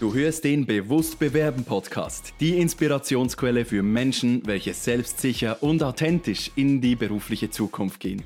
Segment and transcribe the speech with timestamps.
[0.00, 6.80] Du hörst den Bewusst Bewerben Podcast, die Inspirationsquelle für Menschen, welche selbstsicher und authentisch in
[6.80, 8.24] die berufliche Zukunft gehen.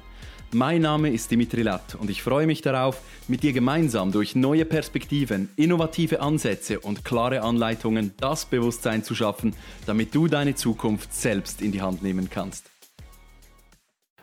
[0.53, 4.65] Mein Name ist Dimitri Latt und ich freue mich darauf, mit dir gemeinsam durch neue
[4.65, 11.61] Perspektiven, innovative Ansätze und klare Anleitungen das Bewusstsein zu schaffen, damit du deine Zukunft selbst
[11.61, 12.71] in die Hand nehmen kannst.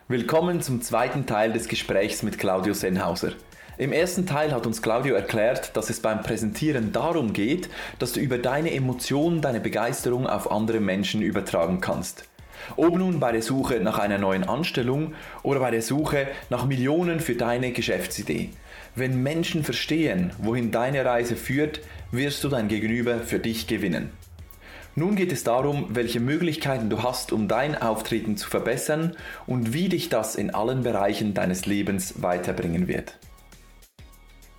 [0.08, 3.34] Willkommen zum zweiten Teil des Gesprächs mit Claudio Sennhauser.
[3.78, 8.20] Im ersten Teil hat uns Claudio erklärt, dass es beim Präsentieren darum geht, dass du
[8.20, 12.28] über deine Emotionen deine Begeisterung auf andere Menschen übertragen kannst.
[12.76, 17.18] Ob nun bei der Suche nach einer neuen Anstellung oder bei der Suche nach Millionen
[17.18, 18.50] für deine Geschäftsidee.
[18.94, 21.80] Wenn Menschen verstehen, wohin deine Reise führt,
[22.10, 24.10] wirst du dein Gegenüber für dich gewinnen.
[24.96, 29.16] Nun geht es darum, welche Möglichkeiten du hast, um dein Auftreten zu verbessern
[29.46, 33.16] und wie dich das in allen Bereichen deines Lebens weiterbringen wird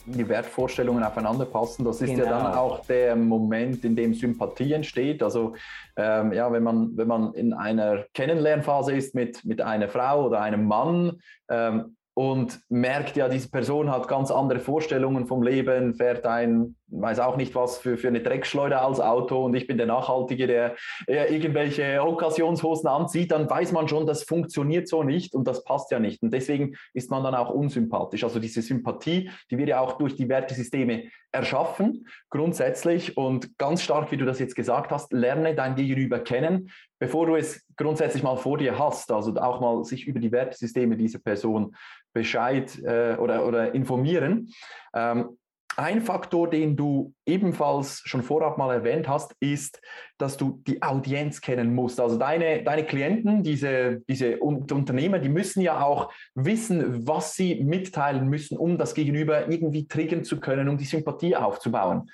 [0.05, 1.85] die Wertvorstellungen aufeinander passen.
[1.85, 2.23] Das ist genau.
[2.23, 2.57] ja dann genau.
[2.57, 5.23] auch der Moment, in dem Sympathie entsteht.
[5.23, 5.53] Also
[5.95, 10.41] ähm, ja, wenn man, wenn man in einer Kennenlernphase ist mit, mit einer Frau oder
[10.41, 16.25] einem Mann, ähm, und merkt ja, diese Person hat ganz andere Vorstellungen vom Leben, fährt
[16.25, 19.87] ein, weiß auch nicht was für, für eine Dreckschleuder als Auto und ich bin der
[19.87, 20.75] Nachhaltige, der
[21.07, 25.99] irgendwelche Okkasionshosen anzieht, dann weiß man schon, das funktioniert so nicht und das passt ja
[25.99, 26.21] nicht.
[26.21, 28.23] Und deswegen ist man dann auch unsympathisch.
[28.23, 34.11] Also diese Sympathie, die wird ja auch durch die Wertesysteme erschaffen, grundsätzlich und ganz stark,
[34.11, 36.69] wie du das jetzt gesagt hast, lerne dein Gegenüber kennen,
[36.99, 40.95] bevor du es grundsätzlich mal vor dir hast, also auch mal sich über die Wertesysteme
[40.95, 41.75] dieser Person
[42.13, 44.49] Bescheid äh, oder, oder informieren.
[44.93, 45.37] Ähm,
[45.77, 49.81] ein Faktor, den du ebenfalls schon vorab mal erwähnt hast, ist,
[50.17, 51.99] dass du die Audienz kennen musst.
[51.99, 58.29] Also deine, deine Klienten, diese, diese Unternehmer, die müssen ja auch wissen, was sie mitteilen
[58.29, 62.09] müssen, um das Gegenüber irgendwie triggern zu können, um die Sympathie aufzubauen.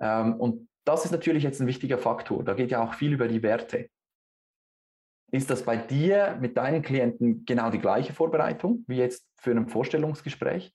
[0.00, 2.44] Ähm, und das ist natürlich jetzt ein wichtiger Faktor.
[2.44, 3.88] Da geht ja auch viel über die Werte.
[5.30, 9.68] Ist das bei dir mit deinen Klienten genau die gleiche Vorbereitung wie jetzt für ein
[9.68, 10.72] Vorstellungsgespräch?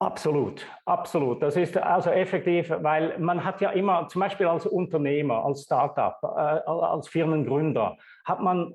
[0.00, 1.42] Absolut, absolut.
[1.42, 6.16] Das ist also effektiv, weil man hat ja immer, zum Beispiel als Unternehmer, als Startup,
[6.22, 8.74] äh, als Firmengründer, hat man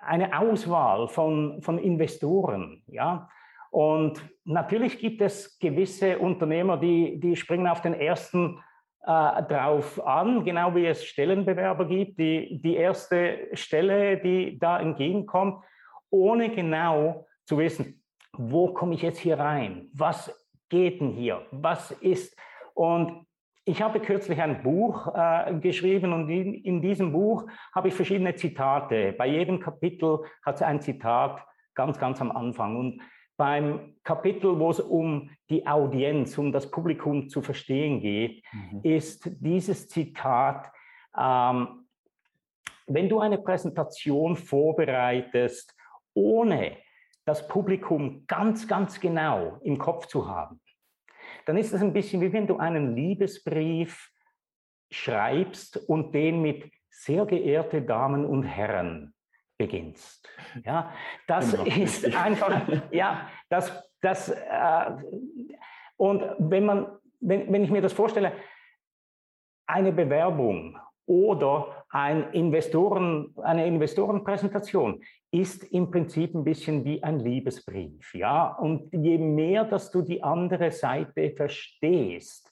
[0.00, 3.28] eine Auswahl von, von Investoren, ja.
[3.70, 8.60] Und natürlich gibt es gewisse Unternehmer, die, die springen auf den ersten
[9.04, 15.64] äh, drauf an, genau wie es Stellenbewerber gibt, die, die erste Stelle, die da entgegenkommt,
[16.10, 19.88] ohne genau zu wissen, wo komme ich jetzt hier rein?
[19.92, 20.32] Was
[20.68, 21.46] geht denn hier?
[21.50, 22.36] Was ist?
[22.74, 23.26] Und
[23.64, 28.34] ich habe kürzlich ein Buch äh, geschrieben und in, in, diesem Buch habe ich verschiedene
[28.34, 29.14] Zitate.
[29.16, 31.42] Bei jedem Kapitel hat es ein Zitat
[31.74, 32.76] ganz, ganz am Anfang.
[32.76, 33.02] Und
[33.36, 38.80] beim Kapitel, wo es um die Audienz, um das Publikum zu verstehen geht, mhm.
[38.82, 40.70] ist dieses Zitat,
[41.18, 41.86] ähm,
[42.86, 45.74] wenn du eine Präsentation vorbereitest,
[46.12, 46.76] ohne
[47.24, 50.60] das Publikum ganz, ganz genau im Kopf zu haben,
[51.46, 54.10] dann ist es ein bisschen wie wenn du einen Liebesbrief
[54.90, 59.14] schreibst und den mit sehr geehrte Damen und Herren
[59.58, 60.28] beginnst.
[60.64, 60.92] Ja,
[61.26, 61.64] das genau.
[61.64, 64.90] ist einfach, ja, das, das, äh,
[65.96, 68.32] und wenn man, wenn, wenn ich mir das vorstelle,
[69.66, 75.00] eine Bewerbung oder ein Investoren, eine Investorenpräsentation
[75.30, 78.48] ist im Prinzip ein bisschen wie ein Liebesbrief, ja.
[78.56, 82.50] Und je mehr, dass du die andere Seite verstehst,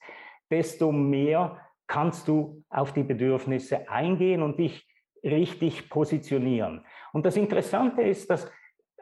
[0.48, 1.58] desto mehr
[1.88, 4.86] kannst du auf die Bedürfnisse eingehen und dich
[5.25, 6.84] richtig positionieren.
[7.12, 8.48] Und das Interessante ist, dass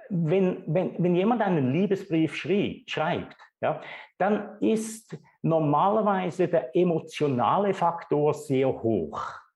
[0.09, 3.83] wenn, wenn, wenn jemand einen Liebesbrief schrie, schreibt, ja,
[4.17, 9.50] dann ist normalerweise der emotionale Faktor sehr hoch.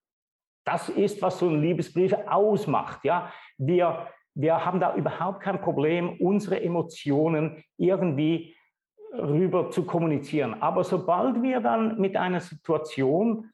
[0.65, 3.05] Das ist, was so ein Liebesbrief ausmacht.
[3.05, 8.55] Ja, wir, wir haben da überhaupt kein Problem, unsere Emotionen irgendwie
[9.13, 10.61] rüber zu kommunizieren.
[10.61, 13.51] Aber sobald wir dann mit einer Situation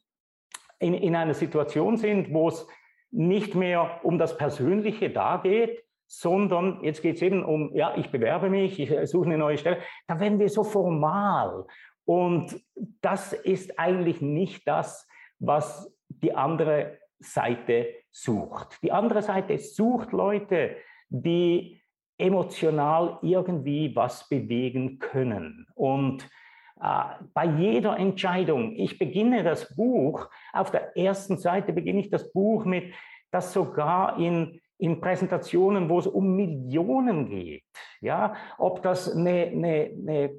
[0.80, 2.68] in, in einer Situation sind, wo es
[3.12, 8.10] nicht mehr um das Persönliche da geht, sondern jetzt geht es eben um, ja, ich
[8.10, 11.66] bewerbe mich, ich suche eine neue Stelle, dann werden wir so formal.
[12.06, 12.62] Und
[13.02, 15.08] das ist eigentlich nicht das,
[15.40, 18.80] was die andere Seite sucht.
[18.84, 20.76] Die andere Seite sucht Leute,
[21.10, 21.82] die
[22.18, 25.66] emotional irgendwie was bewegen können.
[25.74, 26.24] Und
[26.82, 27.04] äh,
[27.34, 32.66] bei jeder Entscheidung, ich beginne das Buch, auf der ersten Seite beginne ich das Buch
[32.66, 32.94] mit,
[33.32, 37.64] dass sogar in, in Präsentationen, wo es um Millionen geht,
[38.02, 40.32] ja, ob das eine, eine, eine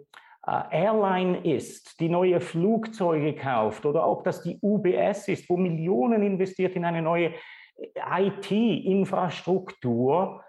[0.44, 6.74] Airline ist, die neue Flugzeuge kauft oder ob das die UBS ist, wo Millionen investiert
[6.74, 7.32] in eine neue
[7.78, 10.42] IT-Infrastruktur,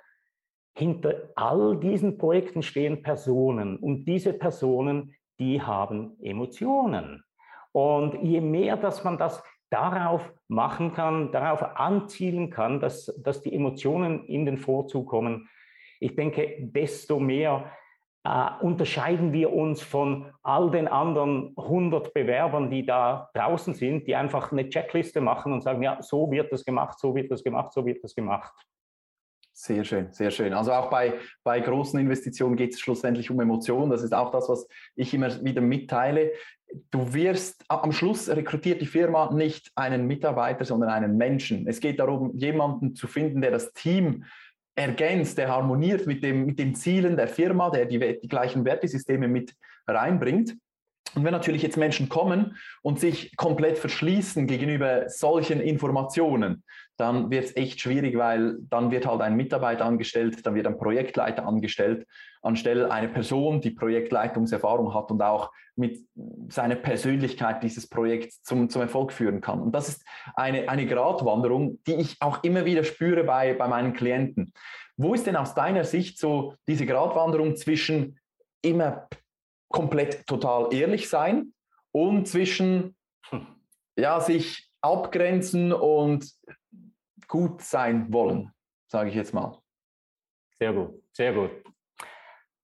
[0.75, 7.23] hinter all diesen Projekten stehen Personen und diese Personen, die haben Emotionen.
[7.71, 13.53] Und je mehr, dass man das darauf machen kann, darauf anzielen kann, dass, dass die
[13.53, 15.47] Emotionen in den Vorzug kommen,
[15.99, 17.71] ich denke, desto mehr
[18.23, 24.15] äh, unterscheiden wir uns von all den anderen 100 Bewerbern, die da draußen sind, die
[24.15, 27.73] einfach eine Checkliste machen und sagen, ja, so wird das gemacht, so wird das gemacht,
[27.73, 28.53] so wird das gemacht.
[29.55, 30.51] Sehr schön, sehr schön.
[30.53, 33.91] Also auch bei, bei großen Investitionen geht es schlussendlich um Emotionen.
[33.91, 36.31] Das ist auch das, was ich immer wieder mitteile.
[36.89, 41.67] Du wirst am Schluss rekrutiert die Firma nicht einen Mitarbeiter, sondern einen Menschen.
[41.67, 44.25] Es geht darum, jemanden zu finden, der das Team
[44.75, 49.27] ergänzt, der harmoniert mit, dem, mit den Zielen der Firma, der die, die gleichen Wertesysteme
[49.27, 49.53] mit
[49.87, 50.55] reinbringt.
[51.15, 56.63] Und wenn natürlich jetzt Menschen kommen und sich komplett verschließen gegenüber solchen Informationen,
[56.97, 60.77] dann wird es echt schwierig, weil dann wird halt ein Mitarbeiter angestellt, dann wird ein
[60.77, 62.07] Projektleiter angestellt,
[62.41, 65.99] anstelle einer Person, die Projektleitungserfahrung hat und auch mit
[66.49, 69.59] seiner Persönlichkeit dieses Projekt zum, zum Erfolg führen kann.
[69.59, 70.05] Und das ist
[70.35, 74.53] eine, eine Gratwanderung, die ich auch immer wieder spüre bei, bei meinen Klienten.
[74.97, 78.19] Wo ist denn aus deiner Sicht so diese Gratwanderung zwischen
[78.61, 79.07] immer
[79.73, 81.53] komplett total ehrlich sein
[81.91, 82.95] und zwischen
[83.29, 83.47] hm.
[83.97, 86.31] ja, sich abgrenzen und
[87.27, 88.51] gut sein wollen,
[88.87, 89.59] sage ich jetzt mal.
[90.59, 91.51] Sehr gut, sehr gut.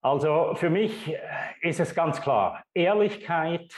[0.01, 1.13] Also für mich
[1.61, 3.73] ist es ganz klar, Ehrlichkeit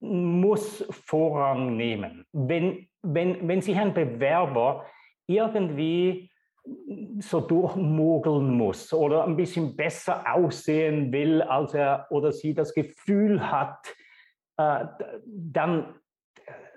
[0.00, 2.24] muss Vorrang nehmen.
[2.32, 4.86] Wenn, wenn, wenn sich ein Bewerber
[5.26, 6.30] irgendwie
[7.20, 13.50] so durchmogeln muss oder ein bisschen besser aussehen will, als er oder sie das Gefühl
[13.50, 13.94] hat,
[14.56, 14.86] äh,
[15.26, 15.94] dann,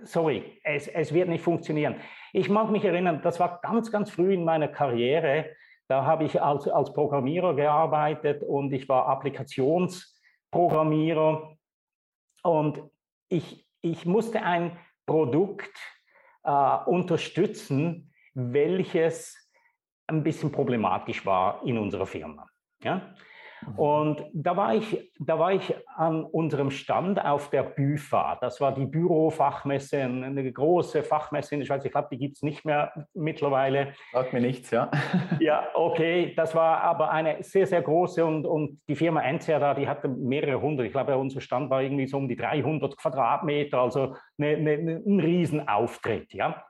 [0.04, 1.96] sorry, es, es wird nicht funktionieren.
[2.32, 5.52] Ich mag mich erinnern, das war ganz, ganz früh in meiner Karriere.
[5.88, 11.56] Da habe ich als, als Programmierer gearbeitet und ich war Applikationsprogrammierer.
[12.44, 12.82] Und
[13.30, 15.72] ich, ich musste ein Produkt
[16.44, 19.43] äh, unterstützen, welches
[20.08, 22.46] ein bisschen problematisch war in unserer Firma.
[22.84, 23.14] Ja?
[23.68, 23.80] Mhm.
[23.80, 28.38] Und da war, ich, da war ich an unserem Stand auf der BÜFA.
[28.42, 31.86] Das war die Bürofachmesse, eine große Fachmesse in der Schweiz.
[31.86, 33.94] Ich glaube, die gibt es nicht mehr mittlerweile.
[34.12, 34.90] Sagt mir nichts, ja.
[35.40, 36.34] ja, okay.
[36.36, 40.08] Das war aber eine sehr, sehr große und, und die Firma Enzer da, die hatte
[40.08, 40.86] mehrere hundert.
[40.86, 45.20] Ich glaube, unser Stand war irgendwie so um die 300 Quadratmeter, also eine, eine, ein
[45.20, 46.64] Riesenauftritt, ja.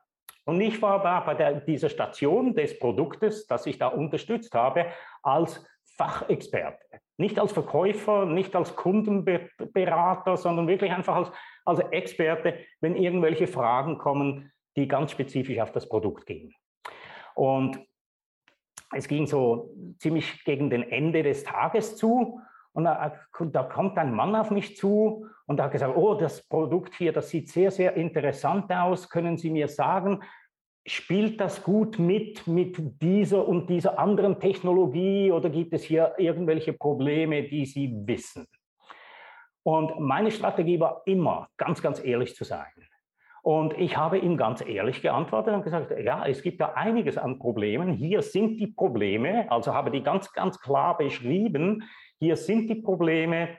[0.45, 4.88] Und ich war da bei der, dieser Station des Produktes, das ich da unterstützt habe,
[5.22, 5.66] als
[5.98, 6.84] Fachexperte.
[7.18, 11.31] Nicht als Verkäufer, nicht als Kundenberater, sondern wirklich einfach als,
[11.66, 16.54] als Experte, wenn irgendwelche Fragen kommen, die ganz spezifisch auf das Produkt gehen.
[17.36, 17.80] Und
[18.92, 22.40] es ging so ziemlich gegen den Ende des Tages zu.
[22.74, 27.14] Und da, kommt ein Mann auf mich zu und hat gesagt, oh, das Produkt hier,
[27.14, 29.10] das sieht sehr, sehr interessant aus.
[29.10, 30.24] Können Sie mir sagen,
[30.86, 36.74] spielt das gut mit, mit dieser und dieser anderen Technologie oder gibt es hier irgendwelche
[36.74, 38.48] Probleme, die Sie wissen?
[39.64, 42.71] Und meine Strategie war immer, ganz, ganz ehrlich zu sein.
[43.44, 47.40] Und ich habe ihm ganz ehrlich geantwortet und gesagt, ja, es gibt da einiges an
[47.40, 47.94] Problemen.
[47.94, 51.83] Hier sind die Probleme, also habe die ganz, ganz klar beschrieben,
[52.23, 53.57] hier sind die Probleme,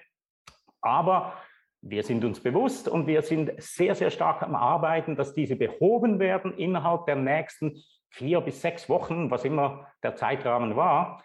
[0.80, 1.35] aber
[1.83, 6.18] wir sind uns bewusst und wir sind sehr, sehr stark am Arbeiten, dass diese behoben
[6.18, 7.76] werden innerhalb der nächsten
[8.09, 11.23] vier bis sechs Wochen, was immer der Zeitrahmen war.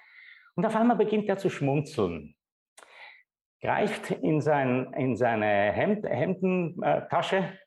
[0.56, 2.36] Und auf einmal beginnt er zu schmunzeln,
[3.62, 7.58] greift in, sein, in seine Hemd, Hemdentasche,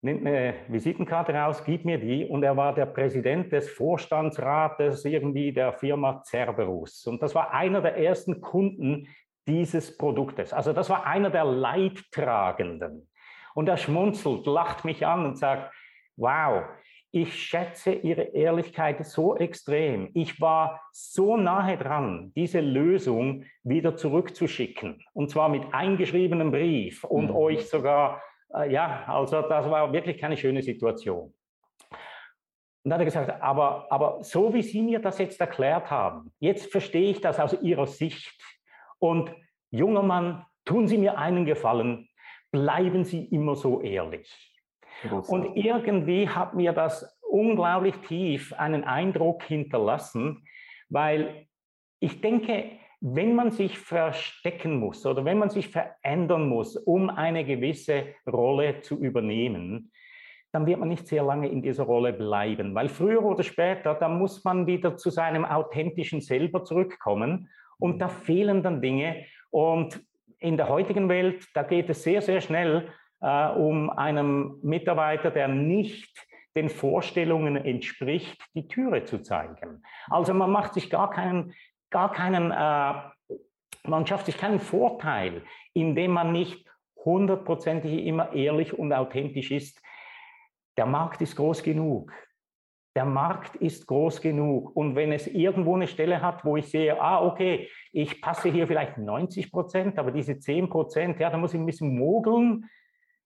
[0.00, 5.52] nimmt eine Visitenkarte raus, gibt mir die und er war der Präsident des Vorstandsrates irgendwie
[5.52, 7.06] der Firma Cerberus.
[7.06, 9.08] Und das war einer der ersten Kunden,
[9.46, 10.52] dieses Produktes.
[10.52, 13.08] Also das war einer der Leidtragenden.
[13.54, 15.74] Und er schmunzelt, lacht mich an und sagt,
[16.16, 16.64] wow,
[17.10, 20.10] ich schätze Ihre Ehrlichkeit so extrem.
[20.12, 25.02] Ich war so nahe dran, diese Lösung wieder zurückzuschicken.
[25.14, 27.36] Und zwar mit eingeschriebenem Brief und mhm.
[27.36, 28.22] euch sogar,
[28.68, 31.34] ja, also das war wirklich keine schöne Situation.
[32.84, 36.32] Und dann hat er gesagt, aber, aber so wie Sie mir das jetzt erklärt haben,
[36.38, 38.40] jetzt verstehe ich das aus Ihrer Sicht.
[38.98, 39.34] Und
[39.70, 42.08] junger Mann, tun Sie mir einen Gefallen,
[42.50, 44.54] bleiben Sie immer so ehrlich.
[45.28, 50.46] Und irgendwie hat mir das unglaublich tief einen Eindruck hinterlassen,
[50.88, 51.46] weil
[52.00, 57.44] ich denke, wenn man sich verstecken muss oder wenn man sich verändern muss, um eine
[57.44, 59.92] gewisse Rolle zu übernehmen,
[60.50, 64.08] dann wird man nicht sehr lange in dieser Rolle bleiben, weil früher oder später, da
[64.08, 70.00] muss man wieder zu seinem authentischen Selber zurückkommen und da fehlen dann Dinge und
[70.38, 72.88] in der heutigen Welt, da geht es sehr, sehr schnell
[73.20, 76.26] äh, um einen Mitarbeiter, der nicht
[76.56, 79.82] den Vorstellungen entspricht, die Türe zu zeigen.
[80.08, 81.54] Also man macht sich gar keinen,
[81.90, 83.38] gar keinen, äh,
[83.88, 85.42] man schafft sich keinen Vorteil,
[85.72, 86.68] indem man nicht
[87.04, 89.80] hundertprozentig immer ehrlich und authentisch ist.
[90.76, 92.12] Der Markt ist groß genug.
[92.94, 94.74] Der Markt ist groß genug.
[94.74, 98.66] Und wenn es irgendwo eine Stelle hat, wo ich sehe, ah, okay, ich passe hier
[98.66, 102.68] vielleicht 90 Prozent, aber diese 10 Prozent, ja, da muss ich ein bisschen mogeln.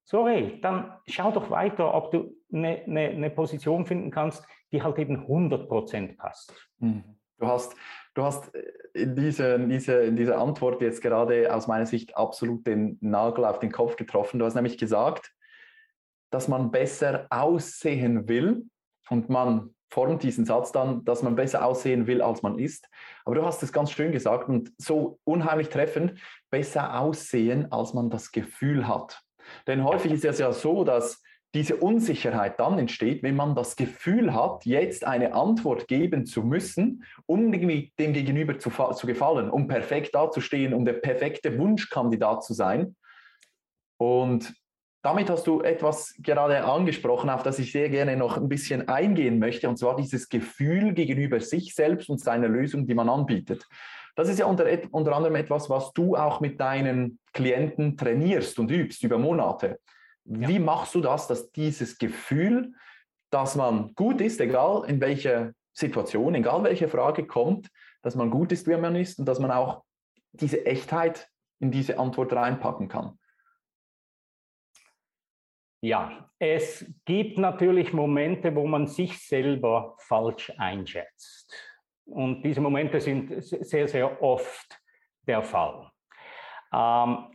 [0.05, 4.99] Sorry, dann schau doch weiter, ob du eine, eine, eine Position finden kannst, die halt
[4.99, 6.55] eben 100 Prozent passt.
[6.79, 7.05] Mhm.
[7.39, 7.75] Du hast,
[8.15, 8.63] du hast äh,
[8.95, 13.45] in, diese, in, diese, in dieser Antwort jetzt gerade aus meiner Sicht absolut den Nagel
[13.45, 14.39] auf den Kopf getroffen.
[14.39, 15.33] Du hast nämlich gesagt,
[16.31, 18.65] dass man besser aussehen will
[19.11, 22.89] und man formt diesen Satz dann, dass man besser aussehen will, als man ist.
[23.27, 26.19] Aber du hast es ganz schön gesagt und so unheimlich treffend,
[26.51, 29.21] besser aussehen, als man das Gefühl hat.
[29.67, 31.23] Denn häufig ist es ja so, dass
[31.55, 37.05] diese Unsicherheit dann entsteht, wenn man das Gefühl hat, jetzt eine Antwort geben zu müssen,
[37.27, 42.97] um dem Gegenüber zu, zu gefallen, um perfekt dazustehen, um der perfekte Wunschkandidat zu sein.
[43.99, 44.55] Und
[45.03, 49.39] damit hast du etwas gerade angesprochen, auf das ich sehr gerne noch ein bisschen eingehen
[49.39, 53.67] möchte, und zwar dieses Gefühl gegenüber sich selbst und seiner Lösung, die man anbietet.
[54.15, 58.71] Das ist ja unter, unter anderem etwas, was du auch mit deinen Klienten trainierst und
[58.71, 59.81] übst über Monate.
[60.25, 60.61] Wie ja.
[60.61, 62.75] machst du das, dass dieses Gefühl,
[63.31, 67.69] dass man gut ist, egal in welcher Situation, egal welche Frage kommt,
[68.03, 69.85] dass man gut ist, wie man ist und dass man auch
[70.33, 71.29] diese Echtheit
[71.61, 73.19] in diese Antwort reinpacken kann?
[75.85, 81.53] Ja, es gibt natürlich Momente, wo man sich selber falsch einschätzt.
[82.05, 84.81] Und diese Momente sind sehr, sehr oft
[85.27, 85.91] der Fall.
[86.73, 87.35] Ähm,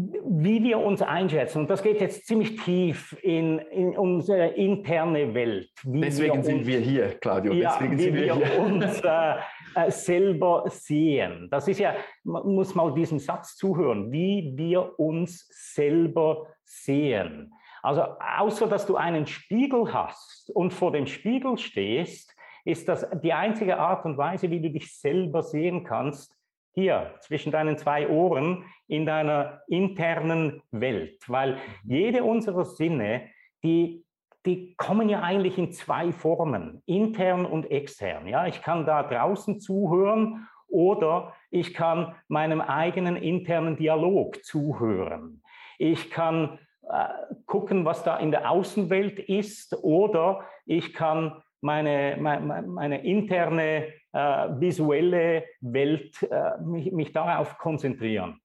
[0.00, 5.70] wie wir uns einschätzen, und das geht jetzt ziemlich tief in, in unsere interne Welt.
[5.82, 7.52] Deswegen wir sind wir hier, Claudio.
[7.52, 9.34] Ja, Deswegen wie sind wir, wir uns äh,
[9.74, 11.48] äh, selber sehen.
[11.50, 17.52] Das ist ja, man muss mal diesen Satz zuhören, wie wir uns selber sehen.
[17.82, 23.32] Also außer dass du einen Spiegel hast und vor dem Spiegel stehst, ist das die
[23.32, 26.37] einzige Art und Weise, wie du dich selber sehen kannst,
[26.78, 33.28] hier zwischen deinen zwei Ohren in deiner internen Welt, weil jede unserer Sinne,
[33.64, 34.04] die,
[34.46, 38.28] die kommen ja eigentlich in zwei Formen, intern und extern.
[38.28, 45.42] Ja, ich kann da draußen zuhören oder ich kann meinem eigenen internen Dialog zuhören.
[45.78, 47.08] Ich kann äh,
[47.46, 55.44] gucken, was da in der Außenwelt ist oder ich kann meine, meine, meine interne visuelle
[55.60, 58.40] Welt, äh, mich, mich darauf konzentrieren.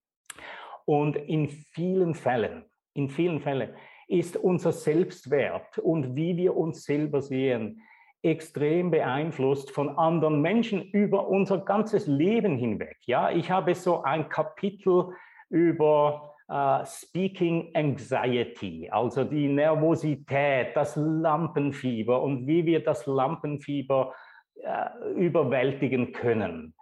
[0.85, 3.73] Und in vielen Fällen, in vielen Fällen
[4.07, 7.81] ist unser Selbstwert und wie wir uns selber sehen
[8.21, 12.97] extrem beeinflusst von anderen Menschen über unser ganzes Leben hinweg.
[13.05, 15.09] Ja, ich habe so ein Kapitel
[15.49, 24.13] über uh, Speaking Anxiety, also die Nervosität, das Lampenfieber und wie wir das Lampenfieber
[25.15, 26.73] überwältigen können.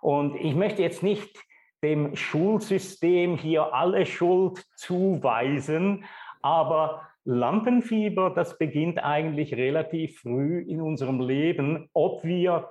[0.00, 1.38] Und ich möchte jetzt nicht
[1.82, 6.04] dem Schulsystem hier alle Schuld zuweisen,
[6.42, 12.70] aber Lampenfieber, das beginnt eigentlich relativ früh in unserem Leben, ob wir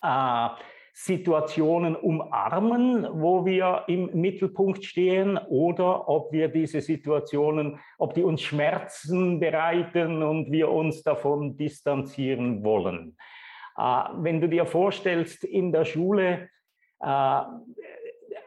[0.00, 0.48] äh,
[0.92, 8.42] Situationen umarmen, wo wir im Mittelpunkt stehen, oder ob wir diese Situationen, ob die uns
[8.42, 13.16] Schmerzen bereiten und wir uns davon distanzieren wollen.
[13.80, 16.50] Äh, wenn du dir vorstellst, in der Schule,
[17.00, 17.42] äh,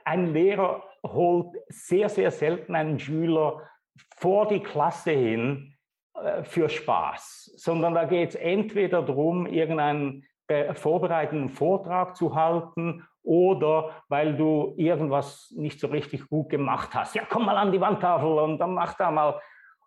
[0.06, 3.62] ein Lehrer holt sehr, sehr selten einen Schüler
[4.18, 5.76] vor die Klasse hin
[6.14, 10.26] äh, für Spaß, sondern da geht es entweder darum, irgendeinen
[10.74, 17.16] vorbereitenden Vortrag zu halten oder weil du irgendwas nicht so richtig gut gemacht hast.
[17.16, 19.40] Ja, komm mal an die Wandtafel und dann mach da mal.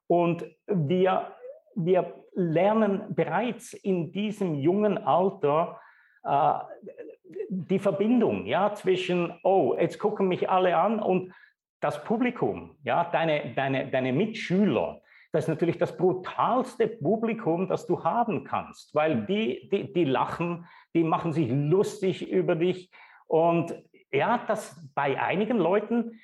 [0.08, 1.35] Und wir,
[1.76, 5.80] wir lernen bereits in diesem jungen Alter
[6.24, 6.54] äh,
[7.48, 11.32] die Verbindung ja, zwischen, oh, jetzt gucken mich alle an und
[11.80, 15.00] das Publikum, ja, deine, deine, deine Mitschüler,
[15.32, 20.66] das ist natürlich das brutalste Publikum, das du haben kannst, weil die, die, die lachen,
[20.94, 22.90] die machen sich lustig über dich.
[23.26, 23.74] Und
[24.10, 26.18] ja, das bei einigen Leuten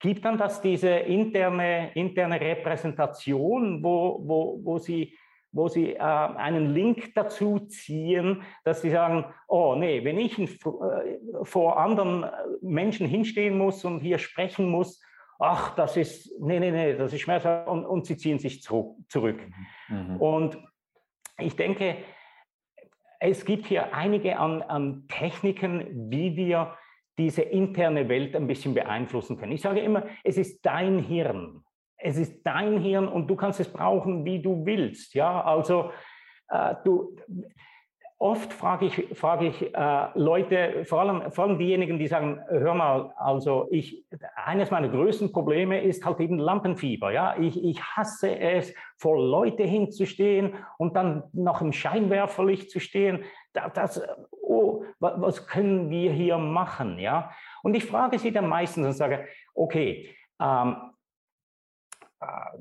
[0.00, 5.16] gibt dann das diese interne, interne Repräsentation, wo, wo, wo sie
[5.50, 10.46] wo sie äh, einen Link dazu ziehen, dass sie sagen, oh nee, wenn ich äh,
[11.42, 12.26] vor anderen
[12.60, 15.02] Menschen hinstehen muss und hier sprechen muss,
[15.38, 19.40] ach, das ist, nee, nee, nee, das ist schmerzhaft und, und sie ziehen sich zurück.
[19.88, 20.16] Mhm.
[20.16, 20.58] Und
[21.38, 21.96] ich denke,
[23.20, 26.76] es gibt hier einige an, an Techniken, wie wir
[27.18, 29.52] diese interne Welt ein bisschen beeinflussen können.
[29.52, 31.62] Ich sage immer, es ist dein Hirn.
[31.96, 35.14] Es ist dein Hirn und du kannst es brauchen, wie du willst.
[35.14, 35.90] Ja, also
[36.48, 37.16] äh, du,
[38.18, 42.74] oft frage ich, frage ich äh, Leute, vor allem, vor allem diejenigen, die sagen, hör
[42.74, 47.12] mal, also ich, eines meiner größten Probleme ist halt eben Lampenfieber.
[47.12, 53.22] Ja, ich, ich hasse es, vor Leute hinzustehen und dann noch im Scheinwerferlicht zu stehen.
[53.74, 54.00] Das,
[54.30, 56.98] oh, was können wir hier machen?
[56.98, 60.92] Ja, und ich frage sie dann meistens und sage, okay, ähm,
[62.20, 62.58] äh,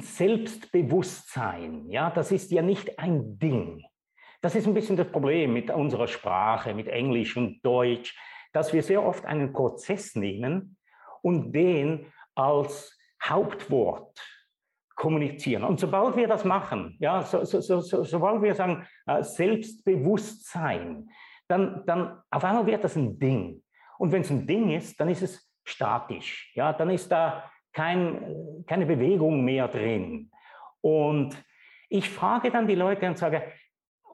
[0.00, 3.84] Selbstbewusstsein, ja, das ist ja nicht ein Ding.
[4.40, 8.18] Das ist ein bisschen das Problem mit unserer Sprache, mit Englisch und Deutsch,
[8.52, 10.76] dass wir sehr oft einen Prozess nehmen
[11.22, 14.18] und den als Hauptwort
[14.96, 15.62] kommunizieren.
[15.62, 21.08] Und sobald wir das machen, ja, so, so, so, sobald wir sagen äh, Selbstbewusstsein,
[21.48, 23.62] dann, dann auf einmal wird das ein Ding.
[23.98, 26.52] Und wenn es ein Ding ist, dann ist es statisch.
[26.54, 30.30] Ja, dann ist da kein, keine Bewegung mehr drin.
[30.80, 31.36] Und
[31.88, 33.42] ich frage dann die Leute und sage,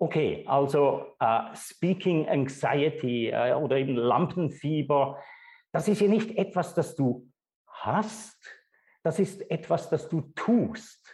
[0.02, 5.22] Okay, also uh, Speaking Anxiety uh, oder eben Lampenfieber,
[5.70, 7.30] das ist ja nicht etwas, das du
[7.68, 8.44] hast,
[9.02, 11.12] das ist etwas, das du tust.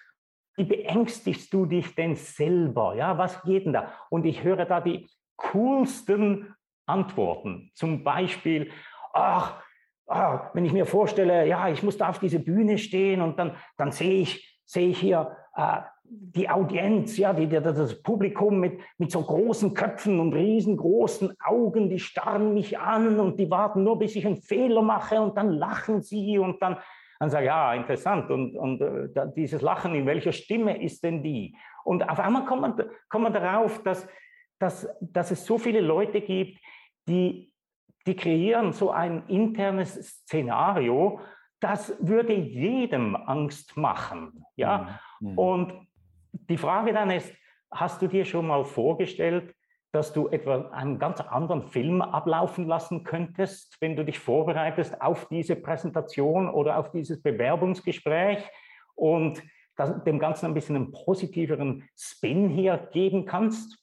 [0.56, 2.94] Wie beängstigst du dich denn selber?
[2.94, 3.92] Ja, was geht denn da?
[4.10, 6.54] Und ich höre da die coolsten
[6.86, 7.70] Antworten.
[7.74, 8.70] Zum Beispiel,
[9.12, 9.62] ach,
[10.06, 13.56] ach wenn ich mir vorstelle, ja, ich muss da auf diese Bühne stehen und dann,
[13.76, 19.12] dann sehe ich, sehe ich hier äh, die Audienz, ja, die, das Publikum mit, mit
[19.12, 24.16] so großen Köpfen und riesengroßen Augen, die starren mich an und die warten nur, bis
[24.16, 26.78] ich einen Fehler mache und dann lachen sie und dann,
[27.18, 28.30] dann sage ich, ja, interessant.
[28.30, 31.56] Und, und äh, dieses Lachen, in welcher Stimme ist denn die?
[31.84, 34.06] Und auf einmal kommt man, kommt man darauf, dass,
[34.58, 36.60] dass, dass es so viele Leute gibt,
[37.08, 37.52] die,
[38.06, 41.20] die kreieren so ein internes Szenario,
[41.60, 44.44] das würde jedem Angst machen.
[44.56, 45.00] Ja?
[45.20, 45.30] Mhm.
[45.30, 45.38] mhm.
[45.38, 45.88] Und
[46.32, 47.34] die Frage dann ist,
[47.70, 49.54] hast du dir schon mal vorgestellt,
[49.92, 55.26] dass du etwa einen ganz anderen Film ablaufen lassen könntest, wenn du dich vorbereitest auf
[55.28, 58.44] diese Präsentation oder auf dieses Bewerbungsgespräch
[58.94, 59.42] und
[60.06, 63.78] dem Ganzen ein bisschen einen positiveren Spin hier geben kannst?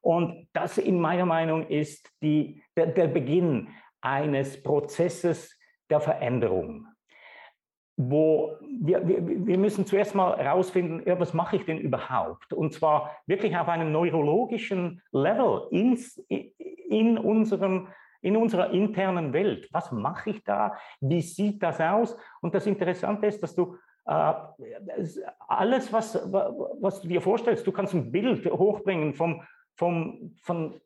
[0.00, 3.68] Und das in meiner Meinung ist die, der, der Beginn
[4.00, 5.56] eines Prozesses
[5.88, 6.91] der Veränderung
[7.96, 12.52] wo wir, wir, wir müssen zuerst mal herausfinden, ja, was mache ich denn überhaupt?
[12.52, 16.16] Und zwar wirklich auf einem neurologischen Level ins,
[16.88, 17.88] in, unserem,
[18.22, 19.68] in unserer internen Welt.
[19.72, 20.74] Was mache ich da?
[21.00, 22.16] Wie sieht das aus?
[22.40, 23.76] Und das Interessante ist, dass du
[24.06, 24.32] äh,
[25.46, 29.42] alles, was, was du dir vorstellst, du kannst ein Bild hochbringen vom,
[29.74, 30.80] vom, von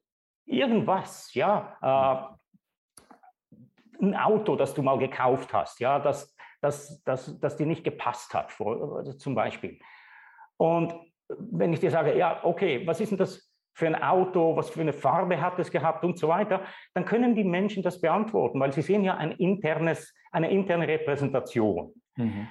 [0.45, 2.37] irgendwas, ja, äh,
[3.99, 6.36] ein Auto, das du mal gekauft hast, ja, das
[6.67, 9.79] das, das, das dir nicht gepasst hat, also zum Beispiel.
[10.57, 10.95] Und
[11.29, 14.81] wenn ich dir sage, ja, okay, was ist denn das für ein Auto, was für
[14.81, 16.63] eine Farbe hat es gehabt und so weiter,
[16.95, 21.93] dann können die Menschen das beantworten, weil sie sehen ja ein internes, eine interne Repräsentation.
[22.17, 22.49] Mhm.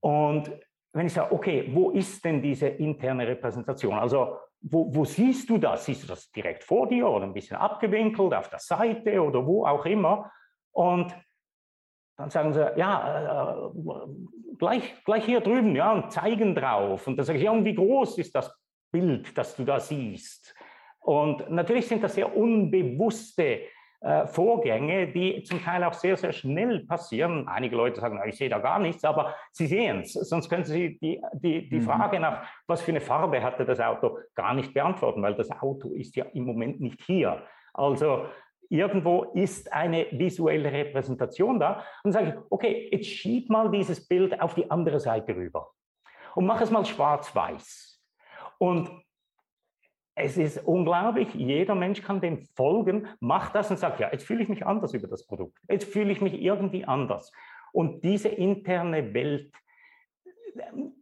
[0.00, 0.50] Und
[0.92, 3.94] wenn ich sage, okay, wo ist denn diese interne Repräsentation?
[3.94, 5.84] Also wo, wo, siehst du das?
[5.84, 9.66] Siehst du das direkt vor dir oder ein bisschen abgewinkelt auf der Seite oder wo
[9.66, 10.30] auch immer?
[10.72, 11.14] Und
[12.16, 17.06] dann sagen sie, ja, äh, gleich, gleich hier drüben, ja, und zeigen drauf.
[17.06, 18.54] Und dann sage ich, ja, und wie groß ist das
[18.90, 20.54] Bild, das du da siehst?
[21.00, 23.60] Und natürlich sind das sehr unbewusste
[24.00, 27.46] äh, Vorgänge, die zum Teil auch sehr, sehr schnell passieren.
[27.48, 30.12] Einige Leute sagen, ich sehe da gar nichts, aber sie sehen es.
[30.12, 31.82] Sonst können sie die, die, die mhm.
[31.82, 35.90] Frage nach, was für eine Farbe hatte das Auto, gar nicht beantworten, weil das Auto
[35.94, 37.42] ist ja im Moment nicht hier.
[37.72, 38.26] Also
[38.68, 41.84] irgendwo ist eine visuelle Repräsentation da.
[42.04, 45.70] Und sage ich, okay, jetzt schieb mal dieses Bild auf die andere Seite rüber
[46.34, 48.02] und mach es mal schwarz-weiß.
[48.58, 48.90] Und
[50.14, 54.42] es ist unglaublich, jeder Mensch kann dem folgen, macht das und sagt, ja, jetzt fühle
[54.42, 57.32] ich mich anders über das Produkt, jetzt fühle ich mich irgendwie anders.
[57.72, 59.52] Und diese interne Welt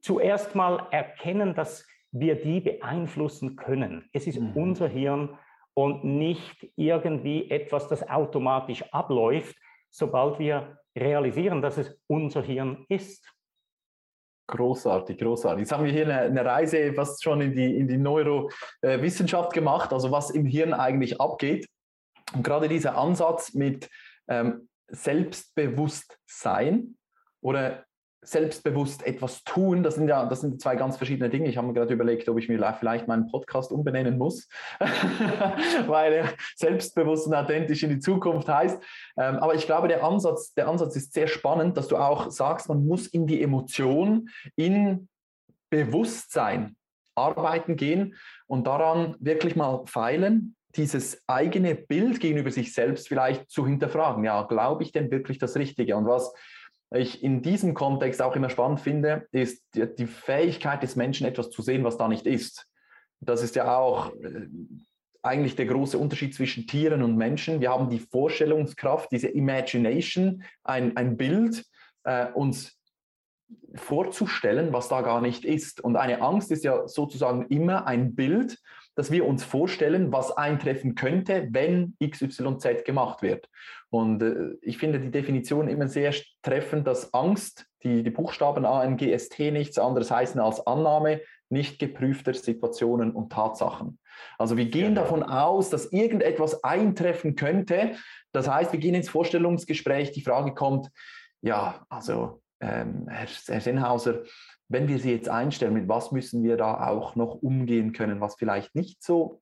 [0.01, 4.09] zuerst mal erkennen, dass wir die beeinflussen können.
[4.13, 4.53] Es ist mhm.
[4.57, 5.39] unser Hirn
[5.75, 9.57] und nicht irgendwie etwas, das automatisch abläuft,
[9.91, 13.29] sobald wir realisieren, dass es unser Hirn ist.
[14.47, 15.61] Großartig, großartig.
[15.61, 19.93] Jetzt haben wir hier eine, eine Reise fast schon in die, in die Neurowissenschaft gemacht,
[19.93, 21.67] also was im Hirn eigentlich abgeht.
[22.35, 23.89] Und gerade dieser Ansatz mit
[24.29, 26.97] ähm, Selbstbewusstsein
[27.41, 27.85] oder
[28.25, 31.49] selbstbewusst etwas tun, das sind ja das sind zwei ganz verschiedene Dinge.
[31.49, 34.49] Ich habe mir gerade überlegt, ob ich mir vielleicht meinen Podcast umbenennen muss,
[35.87, 38.81] weil selbstbewusst und authentisch in die Zukunft heißt.
[39.17, 42.69] Ähm, aber ich glaube, der Ansatz, der Ansatz ist sehr spannend, dass du auch sagst,
[42.69, 45.09] man muss in die Emotion, in
[45.71, 46.77] Bewusstsein
[47.15, 48.15] arbeiten gehen
[48.47, 54.25] und daran wirklich mal feilen, dieses eigene Bild gegenüber sich selbst vielleicht zu hinterfragen.
[54.25, 55.97] Ja, glaube ich denn wirklich das Richtige?
[55.97, 56.33] Und was
[56.91, 61.63] ich in diesem Kontext auch immer spannend finde, ist die, Fähigkeit des Menschen, etwas zu
[61.63, 62.67] sehen, was da nicht ist.
[63.21, 64.47] Das ist ja auch äh,
[65.23, 67.61] eigentlich der große Unterschied zwischen Tieren und Menschen.
[67.61, 71.65] Wir haben die Vorstellungskraft, diese Imagination, ein, ein Bild,
[72.05, 72.79] äh, uns
[73.75, 75.81] vorzustellen, was da gar nicht ist.
[75.81, 78.59] Und eine Angst ist ja sozusagen immer ein Bild,
[78.95, 83.49] dass wir uns vorstellen, was eintreffen könnte, wenn XYZ gemacht wird.
[83.91, 88.85] Und äh, ich finde die Definition immer sehr treffend, dass Angst, die, die Buchstaben A,
[88.85, 93.99] N, G, S, T nichts anderes heißen als Annahme nicht geprüfter Situationen und Tatsachen.
[94.39, 97.97] Also wir gehen davon aus, dass irgendetwas eintreffen könnte.
[98.33, 100.91] Das heißt, wir gehen ins Vorstellungsgespräch, die Frage kommt,
[101.43, 104.23] ja, also ähm, Herr, Herr Sennhauser,
[104.69, 108.37] wenn wir sie jetzt einstellen, mit was müssen wir da auch noch umgehen können, was
[108.37, 109.41] vielleicht nicht so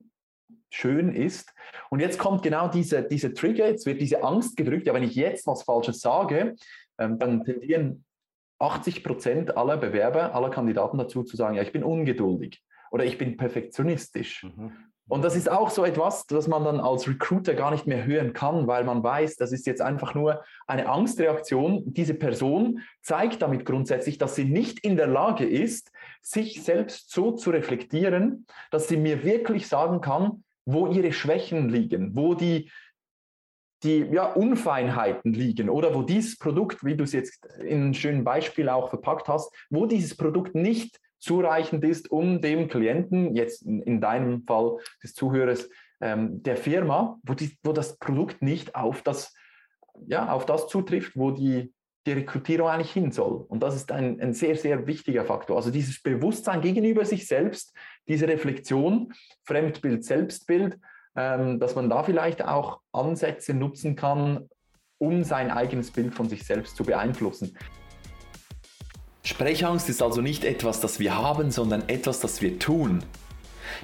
[0.71, 1.55] schön ist.
[1.91, 5.15] Und jetzt kommt genau diese, diese Trigger, jetzt wird diese Angst gedrückt, ja, wenn ich
[5.15, 6.57] jetzt was Falsches sage,
[6.99, 8.05] ähm, dann tendieren
[8.59, 13.19] 80 Prozent aller Bewerber, aller Kandidaten dazu zu sagen, ja, ich bin ungeduldig oder ich
[13.19, 14.45] bin perfektionistisch.
[14.45, 14.73] Mhm.
[15.13, 18.33] Und das ist auch so etwas, das man dann als Recruiter gar nicht mehr hören
[18.33, 21.83] kann, weil man weiß, das ist jetzt einfach nur eine Angstreaktion.
[21.85, 27.33] Diese Person zeigt damit grundsätzlich, dass sie nicht in der Lage ist, sich selbst so
[27.33, 32.71] zu reflektieren, dass sie mir wirklich sagen kann, wo ihre Schwächen liegen, wo die,
[33.83, 38.25] die ja, Unfeinheiten liegen oder wo dieses Produkt, wie du es jetzt in einem schönen
[38.25, 43.81] Beispiel auch verpackt hast, wo dieses Produkt nicht zureichend ist, um dem Klienten, jetzt in,
[43.83, 45.69] in deinem Fall des Zuhörers,
[46.01, 49.33] ähm, der Firma, wo, die, wo das Produkt nicht auf das,
[50.07, 51.73] ja, auf das zutrifft, wo die,
[52.07, 53.45] die Rekrutierung eigentlich hin soll.
[53.49, 55.57] Und das ist ein, ein sehr, sehr wichtiger Faktor.
[55.57, 57.73] Also dieses Bewusstsein gegenüber sich selbst,
[58.09, 59.13] diese Reflexion,
[59.45, 60.77] Fremdbild, Selbstbild,
[61.15, 64.49] ähm, dass man da vielleicht auch Ansätze nutzen kann,
[64.99, 67.57] um sein eigenes Bild von sich selbst zu beeinflussen.
[69.25, 73.05] Sprechangst ist also nicht etwas, das wir haben, sondern etwas, das wir tun.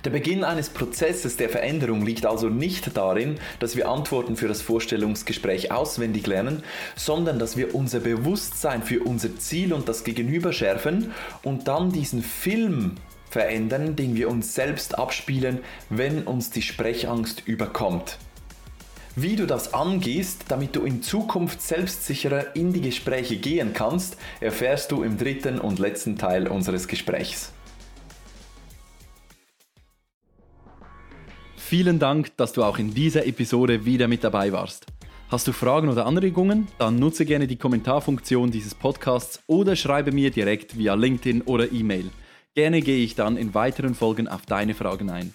[0.04, 4.62] Der Beginn eines Prozesses der Veränderung liegt also nicht darin, dass wir Antworten für das
[4.62, 6.64] Vorstellungsgespräch auswendig lernen,
[6.96, 11.12] sondern dass wir unser Bewusstsein für unser Ziel und das Gegenüber schärfen
[11.44, 12.96] und dann diesen Film
[13.30, 18.18] verändern, den wir uns selbst abspielen, wenn uns die Sprechangst überkommt.
[19.20, 24.92] Wie du das angehst, damit du in Zukunft selbstsicherer in die Gespräche gehen kannst, erfährst
[24.92, 27.52] du im dritten und letzten Teil unseres Gesprächs.
[31.56, 34.86] Vielen Dank, dass du auch in dieser Episode wieder mit dabei warst.
[35.30, 36.68] Hast du Fragen oder Anregungen?
[36.78, 42.10] Dann nutze gerne die Kommentarfunktion dieses Podcasts oder schreibe mir direkt via LinkedIn oder E-Mail.
[42.54, 45.34] Gerne gehe ich dann in weiteren Folgen auf deine Fragen ein.